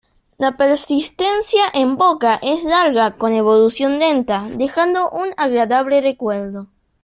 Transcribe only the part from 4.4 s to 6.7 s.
dejando un agradable recuerdo.